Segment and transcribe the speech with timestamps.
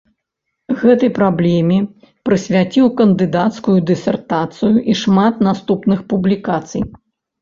[0.83, 1.77] Гэтай праблеме
[2.29, 6.83] прысвяціў кандыдацкую дысертацыю і шмат наступных публікацый.